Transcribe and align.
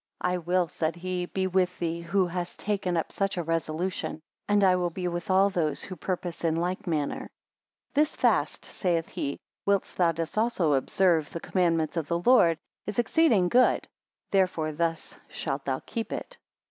I 0.21 0.39
will, 0.39 0.67
said 0.67 0.95
he, 0.95 1.27
be 1.27 1.45
with 1.45 1.77
thee 1.77 2.01
who 2.01 2.25
hast 2.25 2.57
taken 2.57 2.97
up 2.97 3.11
such 3.11 3.37
a 3.37 3.43
resolution; 3.43 4.19
and 4.47 4.63
I 4.63 4.75
will 4.75 4.89
be 4.89 5.07
with 5.07 5.29
all 5.29 5.51
those 5.51 5.83
who 5.83 5.95
purpose 5.95 6.43
in 6.43 6.55
like 6.55 6.87
manner. 6.87 7.29
28 7.93 7.93
This 7.93 8.15
fast, 8.15 8.65
saith 8.65 9.09
he, 9.09 9.37
whilst 9.63 9.97
thou 9.97 10.11
dost 10.11 10.39
also 10.39 10.73
observe 10.73 11.29
the 11.29 11.39
commandments 11.39 11.97
of 11.97 12.07
the 12.07 12.17
Lord, 12.17 12.57
is 12.87 12.97
exceeding 12.97 13.47
good; 13.47 13.87
therefore 14.31 14.71
thus 14.71 15.19
shalt 15.29 15.65
thou 15.65 15.81
keep 15.85 16.11
it. 16.11 16.39